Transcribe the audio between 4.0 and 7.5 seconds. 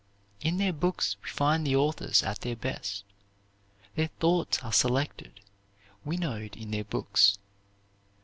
thoughts are selected, winnowed in their books.